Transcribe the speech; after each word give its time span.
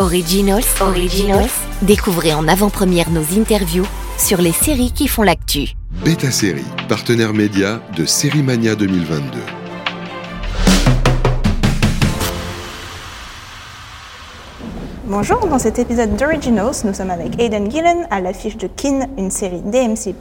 Originals, 0.00 0.64
Originals. 0.80 1.50
Découvrez 1.82 2.32
en 2.32 2.48
avant-première 2.48 3.10
nos 3.10 3.38
interviews 3.38 3.86
sur 4.16 4.40
les 4.40 4.52
séries 4.52 4.92
qui 4.92 5.08
font 5.08 5.22
l'actu. 5.22 5.74
Beta 6.02 6.30
Série, 6.30 6.64
partenaire 6.88 7.34
média 7.34 7.82
de 7.94 8.06
Série 8.06 8.42
Mania 8.42 8.74
2022. 8.74 9.38
Bonjour, 15.04 15.46
dans 15.46 15.58
cet 15.58 15.78
épisode 15.78 16.16
d'Originals, 16.16 16.76
nous 16.84 16.94
sommes 16.94 17.10
avec 17.10 17.38
Aidan 17.38 17.68
Gillen 17.68 18.06
à 18.10 18.22
l'affiche 18.22 18.56
de 18.56 18.68
Kin, 18.68 19.06
une 19.18 19.30
série 19.30 19.60
DMC+, 19.60 20.14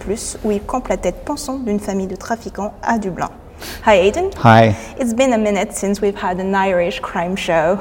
où 0.43 0.51
il 0.51 0.61
campe 0.61 0.89
la 0.89 0.97
tête 0.97 1.23
pensante 1.23 1.63
d'une 1.63 1.79
famille 1.79 2.07
de 2.07 2.17
trafiquants 2.17 2.73
à 2.83 2.97
Dublin. 2.97 3.29
Hi 3.87 3.95
Aidan. 3.95 4.29
Hi. 4.43 4.75
It's 4.99 5.13
been 5.13 5.31
a 5.31 5.37
minute 5.37 5.71
since 5.71 6.01
we've 6.01 6.21
had 6.21 6.37
an 6.41 6.53
Irish 6.53 6.99
crime 6.99 7.37
show. 7.37 7.77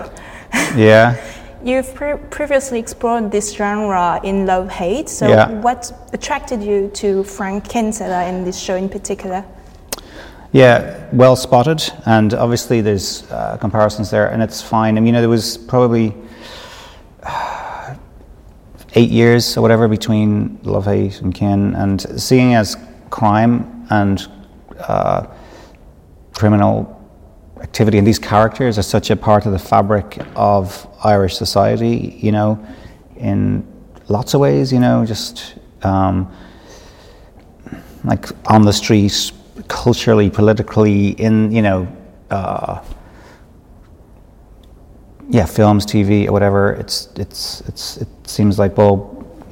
Yeah. 0.77 1.17
You've 1.65 1.93
pre- 1.95 2.17
previously 2.31 2.79
explored 2.79 3.31
this 3.33 3.53
genre 3.55 4.21
in 4.23 4.47
Love 4.47 4.71
Hate, 4.71 5.09
so 5.09 5.27
Yeah. 5.29 5.51
what 5.61 5.93
attracted 6.13 6.63
you 6.63 6.89
to 6.95 7.25
Frank 7.25 7.69
Kinsella 7.69 8.27
in 8.27 8.45
this 8.45 8.59
show 8.59 8.77
in 8.77 8.89
particular? 8.89 9.45
Yeah, 10.53 10.95
well 11.13 11.37
spotted, 11.37 11.83
and 12.07 12.33
obviously 12.33 12.81
there's 12.81 13.25
uh, 13.31 13.57
comparisons 13.61 14.11
there, 14.11 14.29
and 14.29 14.43
it's 14.43 14.63
fine. 14.63 14.97
I 14.97 15.01
mean, 15.01 15.07
you 15.09 15.13
know, 15.13 15.21
there 15.21 15.29
was 15.29 15.59
probably 15.59 16.15
uh, 17.25 17.95
eight 18.95 19.11
years 19.11 19.57
or 19.57 19.61
whatever 19.61 19.89
between 19.89 20.59
Love, 20.63 20.87
Hate, 20.87 21.21
and 21.21 21.35
Kin, 21.35 21.75
and 21.75 22.01
seeing 22.21 22.55
as 22.55 22.77
crime 23.11 23.85
and 23.91 24.27
uh, 24.81 25.27
criminal 26.35 26.95
activity 27.61 27.99
and 27.99 28.07
these 28.07 28.19
characters 28.21 28.79
are 28.79 28.83
such 28.83 29.11
a 29.11 29.17
part 29.17 29.45
of 29.45 29.53
the 29.53 29.59
fabric 29.59 30.19
of 30.37 30.87
Irish 31.05 31.37
society, 31.37 32.19
you 32.21 32.33
know, 32.33 32.65
in 33.17 33.67
lots 34.09 34.35
of 34.35 34.41
ways, 34.41 34.73
you 34.73 34.81
know, 34.81 35.05
just 35.05 35.55
um, 35.83 36.33
like 38.05 38.27
on 38.51 38.63
the 38.63 38.73
street, 38.73 39.33
culturally, 39.69 40.31
politically, 40.31 41.11
in, 41.11 41.53
you 41.53 41.63
know, 41.63 41.89
uh, 42.31 42.83
yeah, 45.31 45.45
films, 45.45 45.85
TV, 45.85 46.27
or 46.27 46.33
whatever. 46.33 46.73
It's, 46.73 47.09
it's, 47.17 47.61
it's, 47.63 47.99
it 47.99 48.09
seems 48.25 48.59
like, 48.59 48.77
well, 48.77 48.97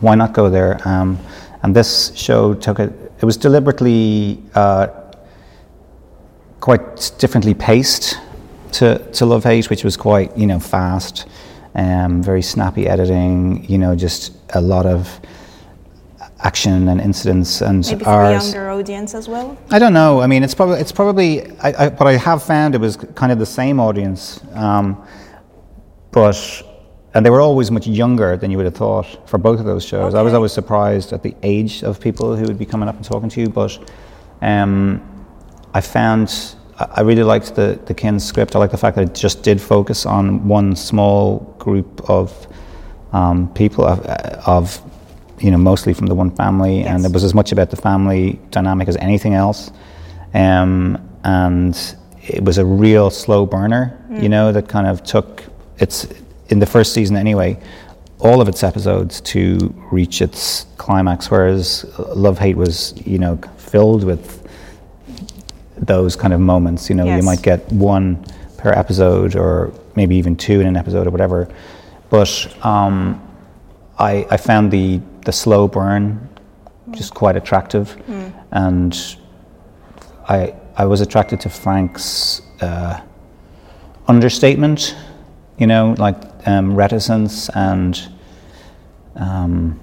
why 0.00 0.14
not 0.14 0.32
go 0.32 0.48
there? 0.48 0.80
Um, 0.88 1.18
and 1.62 1.74
this 1.74 2.14
show 2.14 2.54
took 2.54 2.78
it, 2.78 2.92
it 3.18 3.24
was 3.24 3.36
deliberately 3.36 4.42
uh, 4.54 4.88
quite 6.60 7.12
differently 7.18 7.54
paced 7.54 8.18
to, 8.72 8.98
to 9.12 9.26
Love 9.26 9.44
Hate, 9.44 9.70
which 9.70 9.84
was 9.84 9.96
quite, 9.96 10.36
you 10.36 10.46
know, 10.46 10.60
fast, 10.60 11.26
um, 11.74 12.22
very 12.22 12.42
snappy 12.42 12.86
editing, 12.88 13.64
you 13.64 13.78
know, 13.78 13.94
just 13.94 14.32
a 14.54 14.60
lot 14.60 14.86
of 14.86 15.20
action 16.40 16.88
and 16.88 17.00
incidents 17.00 17.60
and 17.60 17.84
Maybe 17.86 18.04
for 18.04 18.10
a 18.10 18.34
ours. 18.34 18.52
younger 18.52 18.70
audience 18.70 19.14
as 19.14 19.28
well? 19.28 19.56
I 19.70 19.78
don't 19.78 19.92
know. 19.92 20.20
I 20.20 20.26
mean, 20.26 20.42
it's 20.42 20.54
probably 20.54 20.80
it's 20.80 20.92
probably. 20.92 21.50
I, 21.58 21.86
I, 21.86 21.88
but 21.88 22.06
I 22.06 22.12
have 22.12 22.42
found 22.42 22.74
it 22.74 22.80
was 22.80 22.96
kind 22.96 23.32
of 23.32 23.38
the 23.38 23.46
same 23.46 23.80
audience, 23.80 24.40
um, 24.54 25.02
but 26.12 26.36
and 27.14 27.24
they 27.24 27.30
were 27.30 27.40
always 27.40 27.70
much 27.70 27.86
younger 27.86 28.36
than 28.36 28.50
you 28.50 28.58
would 28.58 28.66
have 28.66 28.74
thought 28.74 29.28
for 29.28 29.38
both 29.38 29.58
of 29.58 29.66
those 29.66 29.84
shows. 29.84 30.14
I 30.14 30.22
was 30.22 30.34
always 30.34 30.52
surprised 30.52 31.12
at 31.12 31.22
the 31.22 31.34
age 31.42 31.82
of 31.82 31.98
people 32.00 32.36
who 32.36 32.44
would 32.44 32.58
be 32.58 32.66
coming 32.66 32.88
up 32.88 32.96
and 32.96 33.04
talking 33.04 33.30
to 33.30 33.40
you, 33.40 33.48
but 33.48 33.78
um, 34.42 35.00
I 35.74 35.80
found. 35.80 36.56
I 36.78 37.00
really 37.00 37.22
liked 37.22 37.54
the 37.54 37.78
the 37.86 37.94
Kin 37.94 38.20
script. 38.20 38.54
I 38.54 38.58
like 38.58 38.70
the 38.70 38.78
fact 38.78 38.96
that 38.96 39.08
it 39.08 39.14
just 39.14 39.42
did 39.42 39.60
focus 39.60 40.06
on 40.06 40.46
one 40.46 40.76
small 40.76 41.38
group 41.58 42.08
of 42.08 42.46
um, 43.12 43.52
people 43.54 43.84
of, 43.84 44.00
of 44.46 44.80
you 45.38 45.50
know 45.50 45.58
mostly 45.58 45.94
from 45.94 46.06
the 46.06 46.14
one 46.14 46.30
family, 46.30 46.82
and 46.82 47.04
it 47.04 47.12
was 47.12 47.24
as 47.24 47.34
much 47.34 47.52
about 47.52 47.70
the 47.70 47.76
family 47.76 48.38
dynamic 48.50 48.88
as 48.88 48.96
anything 48.96 49.34
else. 49.34 49.70
Um, 50.34 50.98
and 51.24 51.96
it 52.22 52.44
was 52.44 52.58
a 52.58 52.64
real 52.64 53.10
slow 53.10 53.46
burner, 53.46 53.98
you 54.10 54.28
know, 54.28 54.52
that 54.52 54.68
kind 54.68 54.86
of 54.86 55.02
took 55.02 55.44
its 55.78 56.06
in 56.48 56.58
the 56.58 56.66
first 56.66 56.92
season 56.92 57.16
anyway, 57.16 57.58
all 58.18 58.40
of 58.40 58.48
its 58.48 58.62
episodes 58.62 59.20
to 59.22 59.74
reach 59.90 60.20
its 60.20 60.66
climax. 60.76 61.30
Whereas 61.30 61.84
Love 62.14 62.38
Hate 62.38 62.56
was, 62.56 62.94
you 63.06 63.18
know, 63.18 63.38
filled 63.56 64.04
with 64.04 64.45
those 65.76 66.16
kind 66.16 66.32
of 66.32 66.40
moments. 66.40 66.88
You 66.88 66.96
know, 66.96 67.04
Yes. 67.04 67.20
you 67.22 67.26
might 67.26 67.42
get 67.42 67.70
one 67.72 68.24
per 68.58 68.70
episode, 68.72 69.36
or 69.36 69.72
maybe 69.94 70.16
even 70.16 70.36
two 70.36 70.60
in 70.60 70.66
an 70.66 70.76
episode, 70.76 71.06
or 71.06 71.10
whatever. 71.10 71.48
But 72.10 72.48
um, 72.64 73.20
I, 73.98 74.26
I 74.30 74.36
found 74.36 74.70
the 74.70 75.00
the 75.24 75.32
slow 75.32 75.66
burn 75.68 76.28
just 76.92 77.14
quite 77.14 77.36
attractive, 77.36 77.96
and 78.52 79.16
I 80.28 80.54
I 80.76 80.84
was 80.86 81.00
attracted 81.00 81.40
to 81.40 81.48
Frank's 81.48 82.42
uh, 82.60 83.00
understatement, 84.08 84.94
you 85.58 85.66
know, 85.66 85.94
like 85.98 86.16
um, 86.46 86.74
reticence 86.76 87.48
and 87.50 87.98
um, 89.16 89.80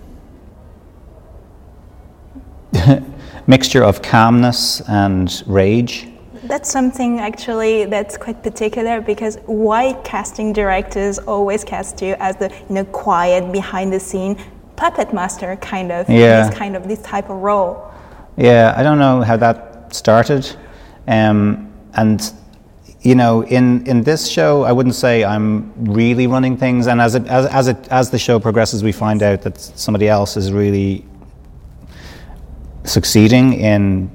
mixture 3.48 3.84
of 3.84 4.02
calmness 4.02 4.81
and 4.88 5.44
rage. 5.48 6.08
That's 6.44 6.70
something 6.70 7.20
actually 7.20 7.86
that's 7.86 8.18
quite 8.18 8.44
particular 8.44 9.00
because 9.00 9.38
why 9.46 9.94
casting 10.04 10.52
directors 10.52 11.18
always 11.20 11.64
cast 11.64 12.02
you 12.02 12.16
as 12.20 12.36
the 12.36 12.50
you 12.68 12.76
know 12.76 12.86
quiet 12.86 13.52
behind 13.52 13.94
the 13.94 14.00
scene 14.00 14.38
puppet 14.76 15.14
master 15.14 15.56
kind 15.58 15.92
of 15.92 16.09
Yeah. 16.09 16.48
this 16.48 16.58
kind 16.58 16.76
of 16.76 16.88
this 16.88 17.02
type 17.02 17.30
of 17.30 17.38
role. 17.38 17.90
Yeah, 18.36 18.74
I 18.76 18.84
don't 18.84 18.98
know 19.00 19.22
how 19.22 19.38
that 19.38 19.94
started. 19.94 20.50
Um, 21.08 21.72
and, 21.94 22.34
you 23.02 23.16
know, 23.16 23.44
in, 23.44 23.86
in 23.86 24.02
this 24.04 24.28
show, 24.28 24.64
I 24.64 24.72
wouldn't 24.72 24.96
say 24.96 25.24
I'm 25.24 25.72
really 25.94 26.25
running 26.28 26.58
things. 26.58 26.88
And 26.88 27.00
as, 27.00 27.16
it, 27.16 27.28
as, 27.28 27.46
as, 27.48 27.68
it, 27.68 27.88
as 27.90 28.10
the 28.10 28.18
show 28.18 28.40
progresses, 28.40 28.84
we 28.84 28.92
find 28.92 29.22
out 29.22 29.42
that 29.44 29.60
somebody 29.60 30.08
else 30.08 30.36
is 30.38 30.52
really 30.52 31.06
succeeding 32.84 33.54
in 33.54 34.10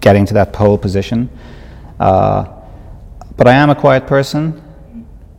getting 0.00 0.26
to 0.26 0.34
that 0.34 0.52
pole 0.52 0.76
position. 0.78 1.30
Uh, 2.00 2.46
but 3.36 3.46
I 3.46 3.52
am 3.54 3.70
a 3.70 3.74
quiet 3.74 4.06
person 4.06 4.62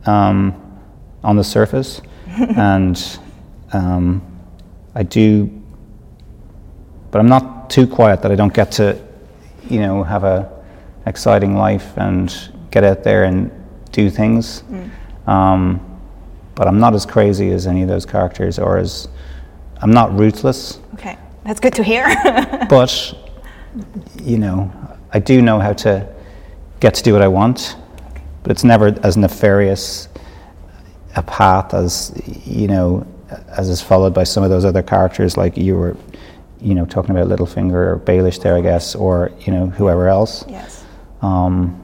um, 0.06 0.80
on 1.22 1.36
the 1.36 1.44
surface. 1.44 2.00
and 2.56 3.18
um, 3.72 4.22
I 4.94 5.02
do 5.02 5.62
but 7.14 7.20
I'm 7.20 7.28
not 7.28 7.70
too 7.70 7.86
quiet 7.86 8.22
that 8.22 8.32
I 8.32 8.34
don't 8.34 8.52
get 8.52 8.72
to, 8.72 9.00
you 9.70 9.78
know, 9.78 10.02
have 10.02 10.24
a 10.24 10.50
exciting 11.06 11.54
life 11.54 11.96
and 11.96 12.50
get 12.72 12.82
out 12.82 13.04
there 13.04 13.22
and 13.22 13.52
do 13.92 14.10
things. 14.10 14.64
Um, 15.28 15.80
but 16.56 16.66
I'm 16.66 16.80
not 16.80 16.92
as 16.92 17.06
crazy 17.06 17.52
as 17.52 17.68
any 17.68 17.82
of 17.82 17.88
those 17.88 18.04
characters, 18.04 18.58
or 18.58 18.78
as 18.78 19.06
I'm 19.80 19.92
not 19.92 20.18
ruthless. 20.18 20.80
Okay, 20.94 21.16
that's 21.44 21.60
good 21.60 21.74
to 21.74 21.82
hear. 21.82 22.06
But 22.68 23.14
you 24.22 24.38
know, 24.38 24.70
I 25.12 25.18
do 25.18 25.42
know 25.42 25.58
how 25.60 25.72
to 25.74 26.06
get 26.80 26.94
to 26.94 27.02
do 27.02 27.12
what 27.12 27.22
I 27.22 27.28
want. 27.28 27.76
But 28.42 28.50
it's 28.52 28.64
never 28.64 28.94
as 29.02 29.16
nefarious 29.16 30.08
a 31.16 31.22
path 31.22 31.72
as 31.74 32.12
you 32.44 32.68
know, 32.68 33.06
as 33.48 33.68
is 33.68 33.80
followed 33.80 34.12
by 34.14 34.24
some 34.24 34.44
of 34.44 34.50
those 34.50 34.64
other 34.64 34.82
characters, 34.82 35.36
like 35.36 35.56
you 35.56 35.76
were, 35.76 35.96
you 36.60 36.74
know, 36.74 36.84
talking 36.86 37.10
about 37.16 37.28
Littlefinger 37.28 37.72
or 37.74 37.98
Baelish 38.04 38.42
there, 38.42 38.54
I 38.56 38.60
guess, 38.60 38.94
or 38.94 39.30
you 39.40 39.52
know, 39.52 39.66
whoever 39.68 40.08
else. 40.08 40.44
yes. 40.48 40.84
Um, 41.22 41.80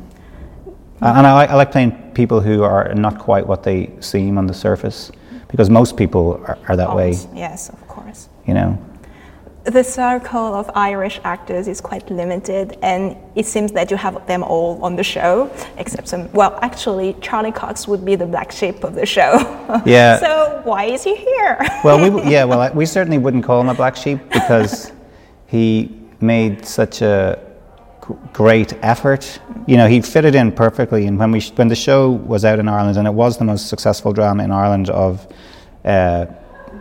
and 1.00 1.26
I, 1.26 1.32
like- 1.32 1.50
I 1.50 1.54
like 1.54 1.72
playing 1.72 1.92
people 2.12 2.40
who 2.40 2.62
are 2.62 2.92
not 2.94 3.18
quite 3.18 3.46
what 3.46 3.62
they 3.62 3.90
seem 4.00 4.36
on 4.36 4.46
the 4.46 4.52
surface, 4.54 5.10
because 5.48 5.70
most 5.70 5.96
people 5.96 6.42
are, 6.46 6.58
are 6.68 6.76
that 6.76 6.94
way, 6.94 7.14
Yes, 7.34 7.70
of 7.70 7.88
course. 7.88 8.28
you 8.46 8.52
know. 8.54 8.78
The 9.64 9.82
circle 9.84 10.54
of 10.54 10.70
Irish 10.74 11.20
actors 11.22 11.68
is 11.68 11.82
quite 11.82 12.10
limited, 12.10 12.78
and 12.82 13.14
it 13.34 13.44
seems 13.44 13.72
that 13.72 13.90
you 13.90 13.96
have 13.98 14.26
them 14.26 14.42
all 14.42 14.82
on 14.82 14.96
the 14.96 15.04
show, 15.04 15.50
except 15.76 16.08
some. 16.08 16.32
Well, 16.32 16.58
actually, 16.62 17.14
Charlie 17.20 17.52
Cox 17.52 17.86
would 17.86 18.02
be 18.02 18.14
the 18.16 18.24
black 18.24 18.52
sheep 18.52 18.84
of 18.84 18.94
the 18.94 19.04
show. 19.04 19.56
Yeah. 19.84 20.18
so 20.18 20.60
why 20.64 20.84
is 20.84 21.04
he 21.04 21.14
here? 21.14 21.58
Well, 21.84 21.98
we, 22.00 22.30
yeah, 22.30 22.44
well, 22.44 22.60
I- 22.60 22.70
we 22.70 22.86
certainly 22.86 23.18
wouldn't 23.18 23.44
call 23.44 23.60
him 23.60 23.68
a 23.68 23.74
black 23.74 23.96
sheep 23.96 24.18
because 24.32 24.92
he 25.46 25.94
made 26.20 26.64
such 26.64 27.02
a 27.02 27.38
great 28.32 28.72
effort. 28.82 29.40
You 29.66 29.76
know, 29.76 29.86
he 29.88 30.00
fitted 30.00 30.34
in 30.34 30.52
perfectly. 30.52 31.06
And 31.06 31.18
when 31.18 31.32
we 31.32 31.40
when 31.56 31.68
the 31.68 31.76
show 31.76 32.10
was 32.10 32.44
out 32.46 32.58
in 32.58 32.66
Ireland, 32.68 32.96
and 32.96 33.06
it 33.06 33.14
was 33.14 33.36
the 33.36 33.44
most 33.44 33.68
successful 33.68 34.12
drama 34.14 34.42
in 34.42 34.50
Ireland 34.52 34.88
of 34.88 35.26
uh, 35.84 36.26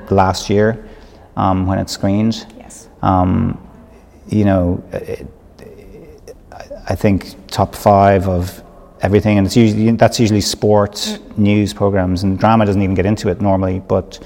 last 0.10 0.50
year 0.50 0.88
um, 1.36 1.68
when 1.68 1.78
it 1.78 1.90
screened. 1.90 2.46
Um, 3.02 3.58
you 4.28 4.46
know, 4.46 4.84
it, 4.92 5.28
I- 6.52 6.66
I 6.90 6.96
think 6.96 7.36
top 7.48 7.76
five 7.76 8.28
of 8.28 8.62
everything, 9.02 9.38
and 9.38 9.46
it's 9.48 9.56
usually 9.56 9.92
that's 9.92 10.20
usually 10.20 10.42
sports 10.42 11.20
news 11.38 11.74
programs, 11.74 12.24
and 12.24 12.38
drama 12.40 12.66
doesn't 12.66 12.82
even 12.82 12.96
get 12.96 13.06
into 13.06 13.30
it 13.30 13.42
normally. 13.42 13.80
But 13.80 14.20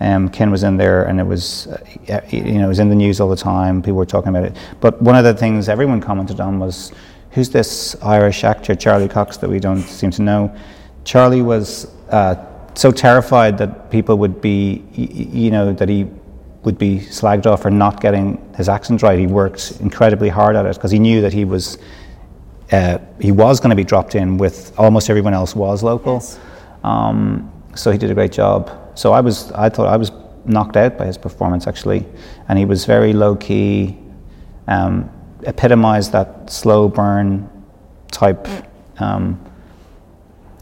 um, 0.00 0.28
Kin 0.28 0.50
was 0.50 0.62
in 0.64 0.76
there, 0.76 1.04
and 1.04 1.20
it 1.20 1.26
was 1.26 1.66
uh, 1.68 2.20
you 2.28 2.58
know 2.58 2.64
it 2.66 2.68
was 2.68 2.78
in 2.80 2.88
the 2.88 2.94
news 2.94 3.20
all 3.20 3.28
the 3.28 3.36
time. 3.36 3.82
People 3.82 3.94
were 3.98 4.06
talking 4.06 4.28
about 4.30 4.44
it. 4.44 4.56
But 4.80 5.00
one 5.02 5.16
of 5.16 5.24
the 5.24 5.34
things 5.34 5.68
everyone 5.68 6.00
commented 6.00 6.40
on 6.40 6.58
was, 6.58 6.92
"Who's 7.30 7.50
this 7.50 7.96
Irish 8.02 8.44
actor 8.44 8.74
Charlie 8.74 9.08
Cox 9.08 9.36
that 9.38 9.48
we 9.48 9.60
don't 9.60 9.82
seem 9.82 10.10
to 10.12 10.22
know?" 10.22 10.54
Charlie 11.04 11.42
was 11.42 11.86
uh, 12.10 12.34
so 12.74 12.90
terrified 12.90 13.56
that 13.58 13.90
people 13.90 14.18
would 14.18 14.40
be, 14.40 14.84
you 14.92 15.50
know, 15.50 15.72
that 15.72 15.88
he 15.88 16.06
would 16.68 16.78
be 16.78 16.98
slagged 16.98 17.46
off 17.46 17.62
for 17.62 17.70
not 17.70 18.00
getting 18.00 18.26
his 18.54 18.68
accent 18.68 19.02
right. 19.02 19.18
He 19.18 19.26
worked 19.26 19.62
incredibly 19.80 20.28
hard 20.28 20.54
at 20.54 20.66
it 20.66 20.74
because 20.74 20.90
he 20.90 20.98
knew 20.98 21.22
that 21.22 21.32
he 21.32 21.44
was 21.44 21.78
uh, 22.72 22.98
he 23.18 23.32
was 23.32 23.58
going 23.60 23.70
to 23.70 23.76
be 23.76 23.84
dropped 23.84 24.14
in 24.14 24.36
with 24.36 24.78
almost 24.78 25.08
everyone 25.08 25.32
else 25.32 25.56
was 25.56 25.82
local. 25.82 26.16
Yes. 26.16 26.38
Um, 26.84 27.50
so 27.74 27.90
he 27.90 27.96
did 27.96 28.10
a 28.10 28.14
great 28.14 28.32
job. 28.32 28.70
So 28.94 29.12
I 29.12 29.20
was 29.20 29.50
I 29.52 29.70
thought 29.70 29.88
I 29.88 29.96
was 29.96 30.10
knocked 30.44 30.76
out 30.76 30.98
by 30.98 31.06
his 31.06 31.16
performance 31.16 31.66
actually, 31.66 32.04
and 32.48 32.58
he 32.58 32.66
was 32.66 32.84
very 32.84 33.12
low 33.12 33.34
key, 33.36 33.96
um, 34.66 35.10
epitomized 35.44 36.12
that 36.12 36.50
slow 36.50 36.88
burn 36.88 37.48
type. 38.10 38.46
Um, 38.98 39.40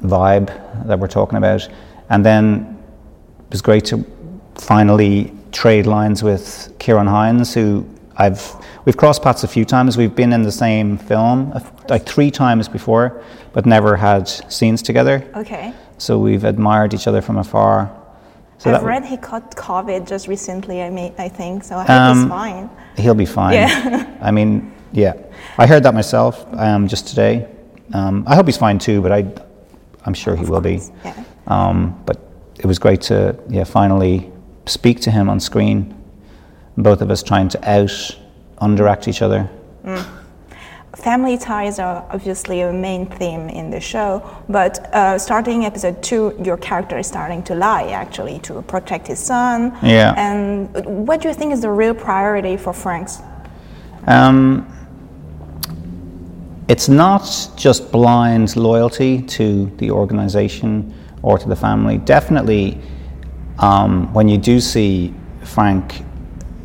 vibe 0.02 0.48
that 0.86 0.98
we're 0.98 1.08
talking 1.08 1.38
about. 1.38 1.68
And 2.10 2.24
then 2.24 2.78
it 3.40 3.52
was 3.52 3.62
great 3.62 3.84
to 3.86 4.04
finally 4.56 5.32
trade 5.56 5.86
lines 5.86 6.22
with 6.22 6.70
Ciarán 6.78 7.08
Hinds, 7.08 7.54
who 7.54 7.86
I've 8.18 8.42
we've 8.84 8.96
crossed 8.96 9.22
paths 9.22 9.42
a 9.42 9.48
few 9.48 9.64
times. 9.64 9.96
We've 9.96 10.14
been 10.14 10.32
in 10.32 10.42
the 10.42 10.52
same 10.52 10.98
film 10.98 11.38
like 11.88 12.04
three 12.04 12.30
times 12.30 12.68
before, 12.68 13.22
but 13.54 13.64
never 13.64 13.96
had 13.96 14.28
scenes 14.28 14.82
together. 14.82 15.16
Okay. 15.34 15.72
So 15.98 16.18
we've 16.18 16.44
admired 16.44 16.92
each 16.92 17.06
other 17.08 17.22
from 17.22 17.38
afar. 17.38 17.90
So 18.58 18.74
I've 18.74 18.82
read 18.82 19.04
he 19.04 19.16
caught 19.16 19.56
COVID 19.56 20.06
just 20.06 20.28
recently. 20.28 20.82
I 20.82 20.90
mean, 20.90 21.12
I 21.18 21.28
think 21.28 21.64
so. 21.64 21.76
I 21.76 21.84
hope 21.84 21.90
Um, 21.90 22.18
he's 22.18 22.28
fine. 22.28 22.70
He'll 22.96 23.20
be 23.26 23.26
fine. 23.26 23.54
Yeah. 23.54 24.18
I 24.28 24.30
mean, 24.30 24.72
yeah. 24.92 25.14
I 25.58 25.66
heard 25.66 25.82
that 25.84 25.94
myself 25.94 26.46
um, 26.52 26.86
just 26.88 27.08
today. 27.08 27.48
Um, 27.94 28.24
I 28.26 28.34
hope 28.36 28.46
he's 28.46 28.58
fine 28.58 28.78
too, 28.78 29.00
but 29.00 29.12
I, 29.12 29.20
I'm 30.04 30.14
sure 30.14 30.36
he 30.36 30.44
will 30.44 30.60
be. 30.60 30.80
Yeah. 31.04 31.24
Um, 31.46 32.02
but 32.06 32.16
it 32.58 32.66
was 32.66 32.78
great 32.78 33.00
to 33.08 33.16
yeah 33.48 33.64
finally 33.64 34.30
speak 34.66 35.00
to 35.00 35.10
him 35.10 35.28
on 35.28 35.40
screen. 35.40 35.94
Both 36.76 37.00
of 37.00 37.10
us 37.10 37.22
trying 37.22 37.48
to 37.50 37.70
out 37.70 38.16
underact 38.60 39.08
each 39.08 39.22
other. 39.22 39.48
Family 40.94 41.36
ties 41.36 41.78
are 41.78 42.04
obviously 42.10 42.62
a 42.62 42.72
main 42.72 43.06
theme 43.06 43.48
in 43.50 43.70
the 43.70 43.78
show, 43.78 44.22
but 44.48 44.78
uh, 44.94 45.18
starting 45.18 45.64
episode 45.64 46.02
two, 46.02 46.34
your 46.42 46.56
character 46.56 46.98
is 46.98 47.06
starting 47.06 47.42
to 47.44 47.54
lie 47.54 47.88
actually 47.88 48.38
to 48.40 48.62
protect 48.62 49.06
his 49.06 49.18
son. 49.18 49.76
Yeah. 49.82 50.14
And 50.16 51.06
what 51.06 51.20
do 51.20 51.28
you 51.28 51.34
think 51.34 51.52
is 51.52 51.60
the 51.60 51.70
real 51.70 51.94
priority 51.94 52.56
for 52.56 52.72
Frank's? 52.72 53.20
Um, 54.06 54.66
it's 56.68 56.88
not 56.88 57.50
just 57.56 57.92
blind 57.92 58.56
loyalty 58.56 59.22
to 59.22 59.66
the 59.76 59.90
organization 59.90 60.92
or 61.22 61.38
to 61.38 61.48
the 61.48 61.56
family. 61.56 61.98
Definitely, 61.98 62.80
um, 63.58 64.12
when 64.12 64.28
you 64.28 64.38
do 64.38 64.60
see 64.60 65.14
Frank 65.44 66.02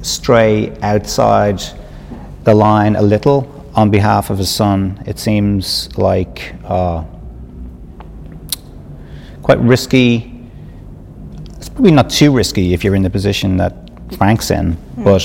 stray 0.02 0.76
outside 0.82 1.62
the 2.44 2.54
line 2.54 2.96
a 2.96 3.02
little 3.02 3.48
on 3.76 3.90
behalf 3.90 4.30
of 4.30 4.38
his 4.38 4.50
son, 4.50 5.02
it 5.06 5.20
seems 5.20 5.96
like 5.98 6.56
uh, 6.66 7.04
quite 9.42 9.60
risky. 9.60 10.50
It's 11.58 11.70
probably 11.70 11.92
not 11.92 12.10
too 12.10 12.34
risky 12.34 12.74
if 12.74 12.84
you're 12.84 12.96
in 12.96 13.04
the 13.04 13.10
position 13.10 13.58
that 13.58 13.74
Frank's 14.18 14.52
in, 14.52 14.78
but 14.98 15.24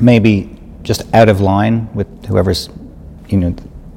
maybe 0.00 0.56
just 0.82 1.02
out 1.14 1.28
of 1.28 1.40
line 1.40 1.92
with 1.94 2.24
whoever's 2.26 2.70
you 3.28 3.36
know 3.36 3.54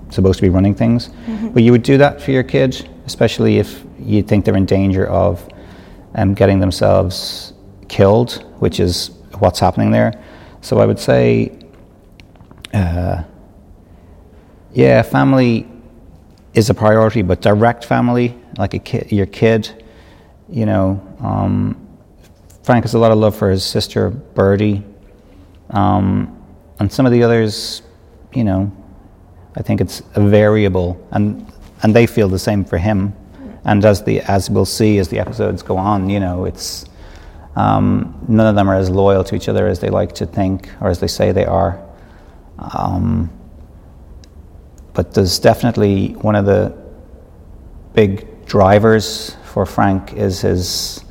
supposed 0.09 0.39
to 0.39 0.41
be 0.41 0.49
running 0.49 0.75
things. 0.75 1.09
But 1.53 1.63
you 1.63 1.71
would 1.71 1.83
do 1.83 1.97
that 1.97 2.21
for 2.21 2.31
your 2.31 2.43
kid, 2.43 2.89
especially 3.05 3.59
if 3.59 3.83
you 3.99 4.21
think 4.23 4.43
they're 4.43 4.57
in 4.57 4.65
danger 4.65 5.07
of 5.07 5.47
um, 6.15 6.33
getting 6.33 6.59
themselves 6.59 7.53
killed, 7.87 8.45
which 8.59 8.79
is 8.79 9.11
what's 9.39 9.59
happening 9.59 9.91
there. 9.91 10.13
So 10.61 10.79
I 10.79 10.85
would 10.85 10.99
say, 10.99 11.57
uh, 12.73 13.23
yeah, 14.73 15.01
family 15.01 15.67
is 16.53 16.69
a 16.69 16.73
priority, 16.73 17.21
but 17.21 17.41
direct 17.41 17.85
family, 17.85 18.37
like 18.57 18.73
a 18.73 18.79
kid, 18.79 19.11
your 19.11 19.25
kid, 19.25 19.83
you 20.49 20.65
know. 20.65 21.01
Um, 21.19 21.87
Frank 22.63 22.85
has 22.85 22.93
a 22.93 22.99
lot 22.99 23.11
of 23.11 23.17
love 23.17 23.35
for 23.35 23.49
his 23.49 23.63
sister 23.63 24.09
Birdie, 24.09 24.83
um, 25.71 26.37
and 26.79 26.91
some 26.91 27.05
of 27.05 27.11
the 27.11 27.23
others, 27.23 27.81
you 28.33 28.43
know, 28.43 28.71
I 29.55 29.61
think 29.61 29.81
it's 29.81 30.01
a 30.15 30.21
variable, 30.21 31.05
and 31.11 31.51
and 31.83 31.95
they 31.95 32.05
feel 32.05 32.29
the 32.29 32.39
same 32.39 32.63
for 32.63 32.77
him. 32.77 33.13
And 33.65 33.83
as 33.85 34.03
the 34.03 34.21
as 34.21 34.49
we'll 34.49 34.65
see 34.65 34.97
as 34.97 35.09
the 35.09 35.19
episodes 35.19 35.61
go 35.61 35.77
on, 35.77 36.09
you 36.09 36.19
know, 36.19 36.45
it's 36.45 36.85
um, 37.55 38.17
none 38.27 38.47
of 38.47 38.55
them 38.55 38.69
are 38.69 38.75
as 38.75 38.89
loyal 38.89 39.23
to 39.25 39.35
each 39.35 39.49
other 39.49 39.67
as 39.67 39.79
they 39.79 39.89
like 39.89 40.13
to 40.15 40.25
think 40.25 40.69
or 40.81 40.89
as 40.89 40.99
they 40.99 41.07
say 41.07 41.31
they 41.31 41.45
are. 41.45 41.79
Um, 42.57 43.29
but 44.93 45.13
there's 45.13 45.39
definitely 45.39 46.13
one 46.13 46.35
of 46.35 46.45
the 46.45 46.75
big 47.93 48.45
drivers 48.45 49.35
for 49.45 49.65
Frank 49.65 50.13
is 50.13 50.41
his 50.41 51.03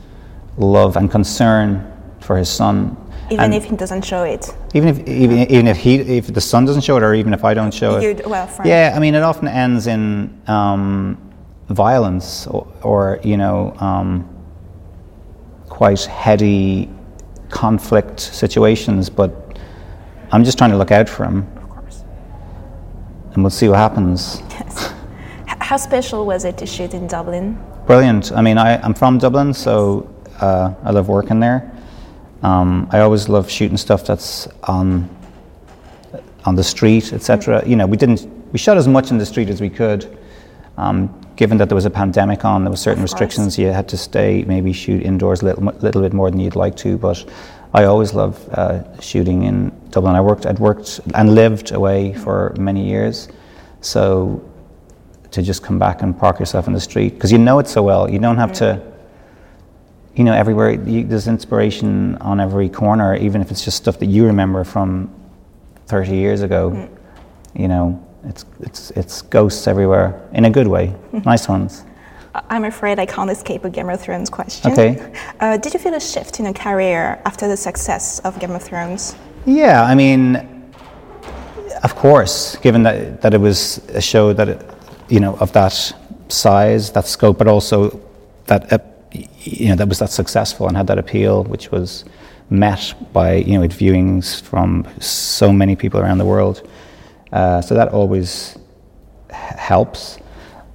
love 0.56 0.96
and 0.96 1.11
concern 1.11 1.87
for 2.20 2.37
his 2.37 2.49
son. 2.49 2.96
Even 3.31 3.44
And 3.44 3.55
if 3.55 3.64
he 3.64 3.76
doesn't 3.76 4.03
show 4.05 4.25
it. 4.25 4.53
even 4.75 4.88
if 4.88 4.99
even, 5.08 5.38
even 5.50 5.67
if 5.69 5.76
he 5.76 5.96
if 6.00 6.32
the 6.35 6.41
son 6.41 6.64
doesn't 6.64 6.82
show 6.82 6.96
it 6.96 7.03
or 7.03 7.14
even 7.14 7.32
if 7.32 7.44
I 7.44 7.55
don't 7.55 7.73
show 7.73 7.96
it. 7.96 8.03
You'd- 8.03 8.23
well, 8.26 8.46
Frank. 8.46 8.69
Yeah, 8.69 8.93
I 8.94 8.99
mean 8.99 9.14
it 9.14 9.23
often 9.23 9.46
ends 9.46 9.87
in 9.87 10.41
um, 10.49 11.17
violence 11.75 12.46
or, 12.46 12.67
or 12.82 13.20
you 13.22 13.37
know 13.37 13.75
um, 13.78 14.28
quite 15.69 16.05
heady 16.05 16.88
conflict 17.49 18.20
situations, 18.20 19.11
but 19.11 19.58
I'm 20.32 20.44
just 20.44 20.58
trying 20.58 20.70
to 20.70 20.76
look 20.76 20.93
out 20.93 21.08
for 21.08 21.25
him 21.25 21.46
Of 21.56 21.69
course. 21.69 22.05
and 23.32 23.43
we'll 23.43 23.50
see 23.50 23.69
what 23.69 23.78
happens. 23.78 24.43
Yes. 24.50 24.93
How 25.46 25.76
special 25.76 26.26
was 26.26 26.44
it 26.44 26.58
to 26.58 26.67
shoot 26.67 26.94
in 26.94 27.06
Dublin? 27.06 27.58
Brilliant. 27.87 28.32
I 28.32 28.43
mean, 28.43 28.58
I, 28.58 28.81
I'm 28.82 28.94
from 28.94 29.19
Dublin, 29.19 29.55
so 29.55 30.12
uh, 30.41 30.74
I 30.82 30.91
love 30.91 31.08
working 31.08 31.41
there. 31.41 31.70
Um, 32.43 32.89
I 32.91 33.00
always 33.00 33.29
love 33.29 33.50
shooting 33.50 33.77
stuff 33.77 34.05
that's 34.06 34.48
on 34.65 35.08
on 36.46 36.55
the 36.55 36.65
street, 36.65 37.12
etc. 37.12 37.67
You 37.67 37.77
know, 37.77 37.86
we 37.86 37.96
didn't 37.96 38.27
we 38.53 38.58
shot 38.58 38.77
as 38.77 38.89
much 38.89 39.10
in 39.10 39.19
the 39.19 39.27
street 39.27 39.48
as 39.48 39.60
we 39.60 39.69
could. 39.70 40.19
Um, 40.77 41.15
given 41.41 41.56
that 41.56 41.70
there 41.70 41.75
was 41.75 41.87
a 41.87 41.91
pandemic 41.91 42.44
on, 42.44 42.65
there 42.65 42.70
were 42.70 42.77
certain 42.77 43.03
restrictions. 43.03 43.59
You 43.59 43.69
had 43.69 43.89
to 43.89 43.97
stay, 43.97 44.44
maybe 44.47 44.75
shoot 44.75 45.03
indoors 45.03 45.41
a 45.41 45.47
little, 45.47 45.65
little 45.81 46.03
bit 46.03 46.13
more 46.13 46.31
than 46.31 46.39
you'd 46.39 46.55
like 46.55 46.77
to. 46.77 46.99
But 46.99 47.25
I 47.73 47.85
always 47.85 48.13
loved 48.13 48.47
uh, 48.53 49.01
shooting 49.01 49.44
in 49.44 49.73
Dublin. 49.89 50.15
I 50.15 50.20
worked, 50.20 50.44
I'd 50.44 50.59
worked 50.59 51.01
and 51.15 51.35
lived 51.35 51.73
away 51.73 52.13
for 52.13 52.55
many 52.59 52.87
years, 52.87 53.31
so 53.81 54.47
to 55.31 55.41
just 55.41 55.63
come 55.63 55.79
back 55.79 56.03
and 56.03 56.17
park 56.19 56.41
yourself 56.41 56.67
in 56.67 56.75
the 56.75 56.81
street 56.81 57.15
because 57.15 57.32
you 57.32 57.39
know 57.39 57.59
it 57.59 57.69
so 57.69 57.82
well. 57.82 58.11
You 58.11 58.19
don't 58.19 58.37
have 58.37 58.53
to, 58.55 58.79
you 60.15 60.25
know, 60.25 60.35
everywhere. 60.35 60.73
You, 60.73 61.05
there's 61.05 61.27
inspiration 61.27 62.17
on 62.17 62.39
every 62.39 62.69
corner, 62.69 63.17
even 63.17 63.41
if 63.41 63.51
it's 63.51 63.65
just 63.65 63.79
stuff 63.79 63.99
that 64.01 64.11
you 64.11 64.27
remember 64.27 64.63
from 64.63 65.11
30 65.87 66.17
years 66.17 66.43
ago. 66.43 66.87
You 67.55 67.69
know, 67.69 68.09
it's 68.24 68.44
it's 68.60 68.91
it's 68.93 69.22
ghosts 69.22 69.67
everywhere 69.67 70.29
in 70.32 70.44
a 70.44 70.50
good 70.50 70.67
way. 70.67 70.94
nice 71.24 71.48
ones. 71.48 71.84
I'm 72.34 72.65
afraid 72.65 72.98
I 72.98 73.06
can't 73.06 73.31
escape 73.31 73.65
a 73.65 73.70
Game 73.70 73.89
of 73.91 74.00
Thrones 74.00 74.31
question. 74.31 74.70
Okay. 74.70 75.12
Uh, 75.41 75.56
did 75.56 75.74
you 75.74 75.81
feel 75.81 75.94
a 75.94 76.00
shift 76.00 76.39
in 76.39 76.44
your 76.44 76.55
career 76.55 77.20
after 77.24 77.48
the 77.48 77.56
success 77.56 78.20
of 78.20 78.39
Game 78.39 78.53
of 78.53 78.62
Thrones? 78.62 79.17
Yeah, 79.46 79.82
I 79.82 79.96
mean, 79.96 80.36
of 81.82 81.96
course, 81.96 82.56
given 82.56 82.82
that, 82.84 83.20
that 83.22 83.34
it 83.34 83.41
was 83.41 83.79
a 83.89 84.00
show 84.00 84.32
that, 84.32 84.48
it, 84.48 84.70
you 85.08 85.19
know, 85.19 85.34
of 85.39 85.53
that 85.55 85.72
size, 86.29 86.93
that 86.93 87.06
scope, 87.06 87.39
but 87.39 87.48
also 87.48 88.00
that, 88.46 88.72
uh, 88.72 88.79
you 89.41 89.70
know, 89.70 89.77
that 89.77 89.89
was 89.89 89.98
that 89.98 90.10
successful 90.10 90.69
and 90.69 90.77
had 90.77 90.86
that 90.86 90.98
appeal, 90.98 91.43
which 91.44 91.72
was 91.72 92.05
met 92.50 92.94
by, 93.12 93.34
you 93.34 93.58
know, 93.58 93.67
viewings 93.67 94.41
from 94.41 94.86
so 95.00 95.53
many 95.53 95.74
people 95.74 96.00
around 96.00 96.19
the 96.19 96.24
world. 96.24 96.69
Uh, 97.32 97.60
so 97.60 97.75
that 97.75 97.89
always 97.89 98.58
h- 99.31 99.37
helps. 99.56 100.19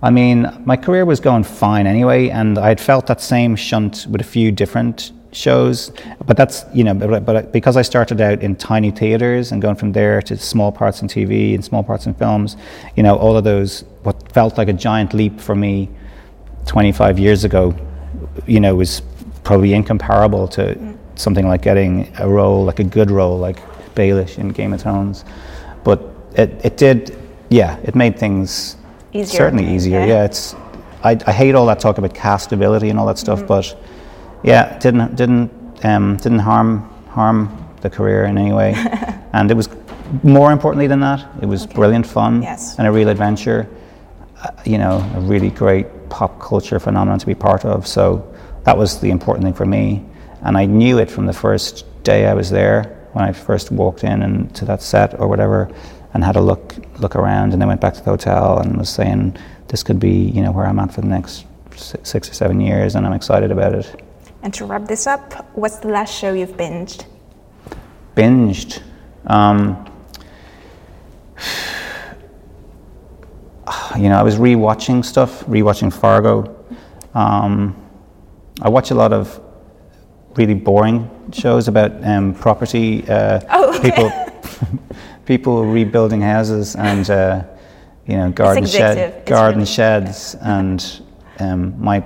I 0.02 0.10
mean, 0.10 0.48
my 0.66 0.78
career 0.78 1.06
was 1.06 1.20
going 1.20 1.44
fine 1.44 1.88
anyway, 1.88 2.30
and 2.30 2.58
I'd 2.58 2.80
felt 2.80 3.08
that 3.08 3.22
same 3.22 3.56
shunt 3.56 4.06
with 4.10 4.22
a 4.22 4.26
few 4.26 4.52
different 4.52 5.12
shows. 5.32 5.92
But 6.26 6.38
that's 6.38 6.66
you 6.74 6.84
know, 6.84 6.94
but, 6.94 7.26
but 7.26 7.52
because 7.52 7.78
I 7.78 7.82
started 7.82 8.22
out 8.22 8.42
in 8.42 8.56
tiny 8.56 8.92
theaters 8.92 9.52
and 9.52 9.62
going 9.62 9.76
from 9.76 9.92
there 9.92 10.22
to 10.24 10.38
small 10.38 10.72
parts 10.72 11.02
in 11.02 11.08
TV 11.08 11.54
and 11.54 11.64
small 11.64 11.84
parts 11.84 12.06
in 12.06 12.14
films, 12.14 12.56
you 12.96 13.04
know, 13.04 13.16
all 13.16 13.36
of 13.36 13.44
those 13.44 13.84
what 14.04 14.32
felt 14.32 14.58
like 14.58 14.68
a 14.68 14.74
giant 14.74 15.14
leap 15.14 15.40
for 15.40 15.56
me 15.56 15.90
25 16.66 17.20
years 17.20 17.44
ago, 17.44 17.76
you 18.48 18.60
know, 18.60 18.76
was 18.76 19.02
probably 19.44 19.74
incomparable 19.74 20.48
to 20.48 20.98
something 21.16 21.48
like 21.48 21.62
getting 21.62 22.12
a 22.20 22.28
role, 22.28 22.64
like 22.64 22.80
a 22.80 22.84
good 22.84 23.12
role, 23.12 23.38
like 23.38 23.60
Baelish 23.96 24.38
in 24.38 24.50
Game 24.50 24.74
of 24.74 24.82
Thrones. 24.82 25.24
But 25.84 26.15
it, 26.38 26.66
it 26.66 26.78
did, 26.78 27.18
yeah, 27.50 27.78
it 27.84 27.96
made 27.96 28.18
things 28.18 28.78
easier. 29.14 29.38
certainly 29.38 29.74
easier. 29.74 30.00
Yeah, 30.00 30.06
yeah 30.06 30.24
it's 30.26 30.56
I, 31.04 31.18
I, 31.28 31.32
hate 31.32 31.56
all 31.56 31.66
that 31.68 31.80
talk 31.80 31.98
about 31.98 32.14
castability 32.14 32.90
and 32.90 33.00
all 33.00 33.06
that 33.06 33.18
stuff, 33.18 33.40
mm-hmm. 33.40 33.48
but 33.48 33.78
yeah, 34.44 34.78
didn't 34.80 35.16
didn't 35.16 35.52
um, 35.84 36.18
didn't 36.18 36.40
harm 36.40 36.90
harm 37.10 37.74
the 37.82 37.90
career 37.90 38.26
in 38.26 38.38
any 38.38 38.52
way, 38.52 38.74
and 39.34 39.50
it 39.52 39.54
was 39.54 39.70
more 40.24 40.52
importantly 40.52 40.88
than 40.88 41.00
that, 41.00 41.28
it 41.42 41.46
was 41.46 41.66
okay. 41.66 41.74
brilliant 41.74 42.06
fun 42.06 42.42
yes. 42.42 42.78
and 42.78 42.88
a 42.88 42.92
real 42.92 43.10
adventure. 43.10 43.70
Uh, 44.44 44.52
you 44.66 44.78
know, 44.78 44.98
a 45.16 45.20
really 45.22 45.50
great 45.50 46.10
pop 46.10 46.40
culture 46.42 46.80
phenomenon 46.80 47.18
to 47.18 47.26
be 47.26 47.34
part 47.34 47.64
of. 47.64 47.88
So 47.88 48.36
that 48.64 48.78
was 48.78 49.00
the 49.00 49.10
important 49.10 49.46
thing 49.46 49.54
for 49.54 49.66
me, 49.66 50.04
and 50.42 50.58
I 50.58 50.66
knew 50.66 51.00
it 51.00 51.10
from 51.10 51.26
the 51.26 51.34
first 51.34 51.86
day 52.04 52.28
I 52.28 52.34
was 52.34 52.50
there 52.50 52.96
when 53.14 53.24
I 53.24 53.32
first 53.32 53.72
walked 53.72 54.04
in 54.04 54.24
and 54.24 54.54
to 54.56 54.66
that 54.66 54.82
set 54.82 55.18
or 55.20 55.28
whatever, 55.28 55.72
and 56.16 56.24
had 56.24 56.38
a 56.38 56.42
look 56.42 56.74
look 57.00 57.16
around, 57.16 57.54
and 57.54 57.62
then 57.62 57.68
went 57.68 57.82
back 57.82 57.94
to 57.94 58.00
the 58.00 58.10
hotel 58.10 58.58
and 58.58 58.76
was 58.78 58.90
saying 58.90 59.38
this 59.68 59.84
could 59.84 60.00
be 60.00 60.10
you 60.10 60.42
know 60.42 60.52
where 60.52 60.66
I'm 60.66 60.80
at 60.80 60.92
for 60.94 61.02
the 61.02 61.08
next 61.08 61.46
six 61.76 62.28
or 62.30 62.34
seven 62.34 62.60
years, 62.62 62.96
and 62.96 63.06
I'm 63.06 63.14
excited 63.14 63.52
about 63.52 63.76
it. 63.76 64.02
And 64.42 64.52
to 64.54 64.66
wrap 64.66 64.88
this 64.88 65.06
up, 65.08 65.46
what's 65.56 65.80
the 65.80 65.90
last 65.90 66.18
show 66.18 66.32
you've 66.34 66.56
binged? 66.56 67.06
Binged. 68.16 68.82
Um, 69.28 69.86
you 73.98 74.08
know, 74.10 74.18
I 74.18 74.24
was 74.24 74.38
rewatching 74.38 75.04
stuff, 75.04 75.44
rewatching 75.46 75.92
Fargo. 75.92 76.66
Um, 77.14 77.76
I 78.62 78.70
watch 78.70 78.92
a 78.92 78.96
lot 78.96 79.12
of 79.12 79.42
really 80.36 80.54
boring 80.54 81.10
shows 81.34 81.68
about 81.68 81.92
um, 82.06 82.34
property 82.36 83.04
uh, 83.10 83.42
oh, 83.52 83.76
okay. 83.76 83.92
people, 83.92 84.12
people 85.26 85.66
rebuilding 85.66 86.22
houses 86.22 86.76
and 86.76 87.10
uh, 87.10 87.44
you 88.06 88.18
know 88.18 88.32
garden 88.32 88.66
shed, 88.66 89.26
garden 89.26 89.60
really 89.60 89.66
sheds, 89.66 90.36
and 90.42 91.02
um, 91.40 91.80
my 91.82 92.02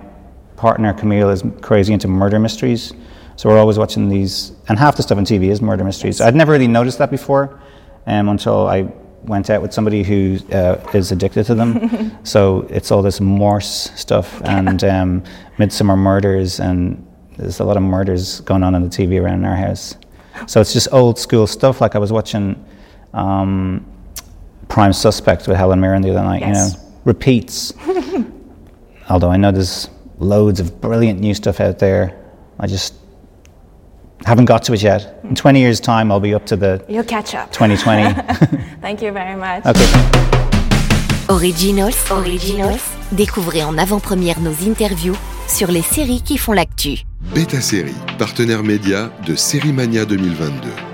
partner 0.56 0.94
Camille 0.94 1.30
is 1.30 1.44
crazy 1.62 1.94
into 1.94 2.08
murder 2.08 2.40
mysteries. 2.40 2.94
So 3.36 3.48
we're 3.48 3.60
always 3.60 3.78
watching 3.78 4.10
these, 4.10 4.52
and 4.68 4.78
half 4.78 4.98
the 4.98 5.04
stuff 5.04 5.18
on 5.18 5.26
TV 5.26 5.50
is 5.50 5.62
murder 5.62 5.86
mysteries. 5.86 6.20
Yes. 6.20 6.28
I'd 6.28 6.36
never 6.36 6.52
really 6.52 6.68
noticed 6.68 6.98
that 6.98 7.10
before 7.10 7.58
um, 8.06 8.28
until 8.28 8.68
I 8.68 8.92
went 9.24 9.50
out 9.50 9.62
with 9.62 9.74
somebody 9.74 10.04
who 10.04 10.40
uh, 10.52 10.76
is 10.94 11.14
addicted 11.14 11.46
to 11.46 11.56
them. 11.56 12.18
so 12.26 12.68
it's 12.70 12.92
all 12.92 13.02
this 13.02 13.22
Morse 13.22 13.92
stuff 13.96 14.42
and 14.44 14.84
um, 14.84 15.24
Midsomer 15.58 15.98
Murders, 15.98 16.60
and 16.60 17.06
there's 17.38 17.62
a 17.62 17.64
lot 17.64 17.78
of 17.78 17.84
murders 17.84 18.42
going 18.42 18.64
on 18.64 18.76
on 18.76 18.82
the 18.82 18.90
TV 18.90 19.22
around 19.22 19.46
our 19.46 19.56
house. 19.56 19.96
So 20.48 20.60
it's 20.60 20.74
just 20.74 20.90
old 20.92 21.18
school 21.18 21.48
stuff. 21.48 21.80
Like 21.80 21.96
I 21.96 22.00
was 22.00 22.12
watching 22.12 22.62
um, 23.14 23.86
Prime 24.68 24.94
Suspect 24.94 25.48
with 25.48 25.58
Helen 25.58 25.80
Mirren 25.80 26.02
the 26.02 26.12
other 26.12 26.24
night. 26.24 26.42
Yes. 26.42 26.74
You 26.74 26.78
know, 26.78 26.86
repeats. 27.06 27.74
Although 29.10 29.32
I 29.32 29.38
know 29.38 29.52
there's 29.52 29.90
loads 30.20 30.60
of 30.60 30.80
brilliant 30.82 31.20
new 31.20 31.34
stuff 31.34 31.60
out 31.60 31.80
there, 31.80 32.16
I 32.60 32.68
just 32.68 32.94
haven't 34.26 34.46
got 34.46 34.64
to 34.64 34.74
it 34.74 34.84
yet. 34.84 35.20
In 35.24 35.36
20 35.36 35.60
years' 35.60 35.80
time, 35.80 36.12
I'll 36.12 36.20
be 36.20 36.34
up 36.34 36.46
to 36.48 36.56
the. 36.56 36.84
You'll 36.88 37.04
catch 37.04 37.34
up. 37.34 37.52
2020. 37.52 38.14
Thank 38.82 39.02
you 39.02 39.12
very 39.12 39.36
much. 39.36 39.66
Okay. 39.66 40.50
Originals, 41.30 41.96
Originals. 42.12 42.82
Découvrez 43.12 43.64
en 43.64 43.78
avant-première 43.78 44.40
nos 44.40 44.54
interviews 44.68 45.18
sur 45.48 45.72
les 45.72 45.82
séries 45.82 46.22
qui 46.22 46.38
font 46.38 46.54
l'actu. 46.54 47.06
BetaSeries, 47.36 47.94
partenaire 48.18 48.64
média 48.64 49.12
de 49.26 49.36
Séries 49.36 49.74
Mania 49.74 50.06
2022. 50.06 50.89